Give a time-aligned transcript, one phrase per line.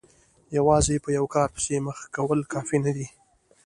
[0.57, 3.07] یوازې په یوه کار پسې مخه کول کافي نه دي.